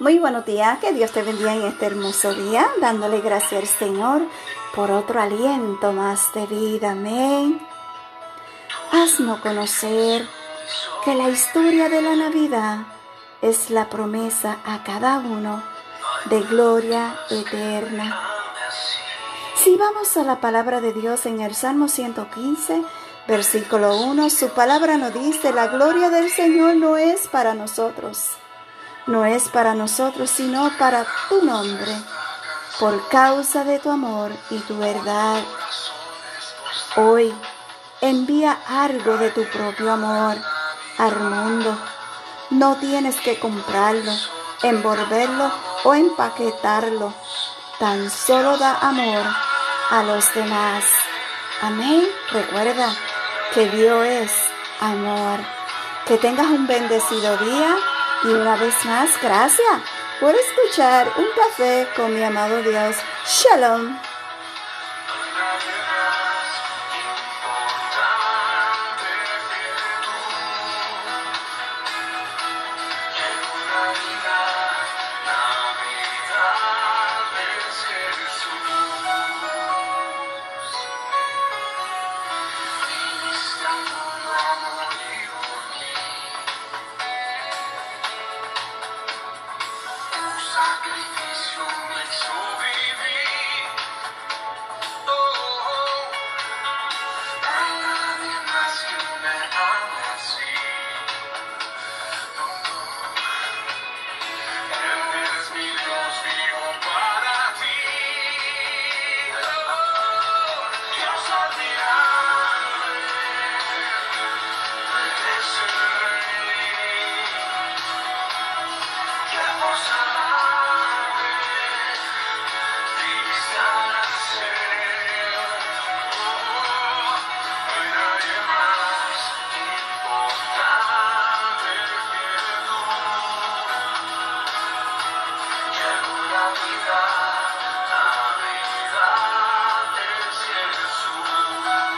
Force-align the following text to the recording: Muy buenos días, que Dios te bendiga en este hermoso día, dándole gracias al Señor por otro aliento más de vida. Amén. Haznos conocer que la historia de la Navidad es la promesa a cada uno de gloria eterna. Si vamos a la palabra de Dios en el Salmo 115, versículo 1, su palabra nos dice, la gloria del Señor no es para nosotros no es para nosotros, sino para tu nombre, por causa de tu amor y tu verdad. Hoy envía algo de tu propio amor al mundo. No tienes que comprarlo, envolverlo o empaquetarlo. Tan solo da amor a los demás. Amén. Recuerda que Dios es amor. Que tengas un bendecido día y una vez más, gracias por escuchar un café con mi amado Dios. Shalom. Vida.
Muy 0.00 0.20
buenos 0.20 0.46
días, 0.46 0.78
que 0.78 0.92
Dios 0.92 1.10
te 1.10 1.24
bendiga 1.24 1.52
en 1.56 1.62
este 1.64 1.86
hermoso 1.86 2.32
día, 2.32 2.68
dándole 2.80 3.20
gracias 3.20 3.62
al 3.62 3.66
Señor 3.66 4.22
por 4.72 4.92
otro 4.92 5.20
aliento 5.20 5.92
más 5.92 6.32
de 6.34 6.46
vida. 6.46 6.92
Amén. 6.92 7.60
Haznos 8.92 9.40
conocer 9.40 10.24
que 11.04 11.16
la 11.16 11.28
historia 11.28 11.88
de 11.88 12.00
la 12.00 12.14
Navidad 12.14 12.78
es 13.42 13.70
la 13.70 13.90
promesa 13.90 14.58
a 14.64 14.84
cada 14.84 15.18
uno 15.18 15.64
de 16.26 16.42
gloria 16.42 17.16
eterna. 17.28 18.20
Si 19.56 19.76
vamos 19.76 20.16
a 20.16 20.22
la 20.22 20.40
palabra 20.40 20.80
de 20.80 20.92
Dios 20.92 21.26
en 21.26 21.40
el 21.40 21.56
Salmo 21.56 21.88
115, 21.88 22.84
versículo 23.26 23.96
1, 23.96 24.30
su 24.30 24.50
palabra 24.50 24.96
nos 24.96 25.12
dice, 25.12 25.52
la 25.52 25.66
gloria 25.66 26.08
del 26.08 26.30
Señor 26.30 26.76
no 26.76 26.96
es 26.96 27.26
para 27.26 27.54
nosotros 27.54 28.38
no 29.08 29.24
es 29.24 29.48
para 29.48 29.74
nosotros, 29.74 30.30
sino 30.30 30.70
para 30.78 31.06
tu 31.28 31.42
nombre, 31.42 31.92
por 32.78 33.08
causa 33.08 33.64
de 33.64 33.78
tu 33.78 33.90
amor 33.90 34.30
y 34.50 34.58
tu 34.58 34.78
verdad. 34.78 35.42
Hoy 36.96 37.34
envía 38.02 38.58
algo 38.68 39.16
de 39.16 39.30
tu 39.30 39.44
propio 39.44 39.92
amor 39.92 40.36
al 40.98 41.20
mundo. 41.20 41.76
No 42.50 42.76
tienes 42.76 43.16
que 43.16 43.38
comprarlo, 43.38 44.12
envolverlo 44.62 45.50
o 45.84 45.94
empaquetarlo. 45.94 47.14
Tan 47.78 48.10
solo 48.10 48.58
da 48.58 48.76
amor 48.80 49.24
a 49.90 50.02
los 50.02 50.34
demás. 50.34 50.84
Amén. 51.62 52.06
Recuerda 52.30 52.94
que 53.54 53.70
Dios 53.70 54.06
es 54.06 54.32
amor. 54.80 55.40
Que 56.04 56.18
tengas 56.18 56.46
un 56.46 56.66
bendecido 56.66 57.36
día 57.38 57.76
y 58.24 58.28
una 58.28 58.56
vez 58.56 58.74
más, 58.84 59.10
gracias 59.22 59.80
por 60.20 60.34
escuchar 60.34 61.08
un 61.16 61.26
café 61.36 61.86
con 61.96 62.14
mi 62.14 62.22
amado 62.22 62.62
Dios. 62.62 62.96
Shalom. 63.26 64.07
Vida. 90.58 90.98